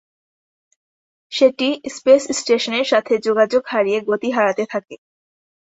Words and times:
সেটি 1.31 1.67
স্পেস 1.95 2.23
স্টেশনের 2.31 2.85
সাথে 2.85 3.13
যোগাযোগ 3.27 3.63
হারিয়ে 3.67 3.99
গতি 4.09 4.29
হারাতে 4.31 4.63
থাকে। 4.71 4.95